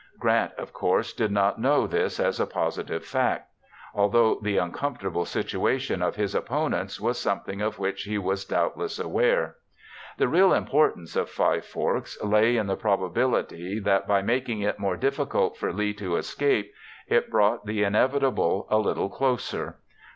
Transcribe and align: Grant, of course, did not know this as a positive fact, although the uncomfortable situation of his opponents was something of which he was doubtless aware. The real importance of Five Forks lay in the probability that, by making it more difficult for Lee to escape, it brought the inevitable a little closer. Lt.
Grant, 0.17 0.53
of 0.55 0.73
course, 0.73 1.13
did 1.13 1.29
not 1.31 1.61
know 1.61 1.85
this 1.85 2.19
as 2.19 2.39
a 2.39 2.47
positive 2.47 3.05
fact, 3.05 3.51
although 3.93 4.39
the 4.41 4.57
uncomfortable 4.57 5.25
situation 5.25 6.01
of 6.01 6.15
his 6.15 6.33
opponents 6.33 6.99
was 6.99 7.19
something 7.19 7.61
of 7.61 7.77
which 7.77 8.01
he 8.05 8.17
was 8.17 8.43
doubtless 8.43 8.97
aware. 8.97 9.57
The 10.17 10.27
real 10.27 10.53
importance 10.53 11.15
of 11.15 11.29
Five 11.29 11.65
Forks 11.65 12.19
lay 12.23 12.57
in 12.57 12.65
the 12.65 12.75
probability 12.75 13.79
that, 13.79 14.07
by 14.07 14.23
making 14.23 14.61
it 14.61 14.79
more 14.79 14.97
difficult 14.97 15.55
for 15.55 15.71
Lee 15.71 15.93
to 15.93 16.15
escape, 16.15 16.73
it 17.05 17.29
brought 17.29 17.67
the 17.67 17.83
inevitable 17.83 18.65
a 18.71 18.79
little 18.79 19.07
closer. 19.07 19.65
Lt. 19.77 20.05